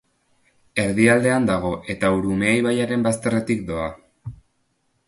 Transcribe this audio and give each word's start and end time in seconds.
Erdialdean 0.83 1.45
dago 1.51 1.75
eta 1.95 2.11
Urumea 2.17 2.57
ibaiaren 2.63 3.07
bazterretik 3.11 3.65
doa. 3.71 3.89